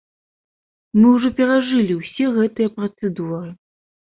[0.99, 3.47] Мы ўжо перажылі ўсе гэтыя працэдуры.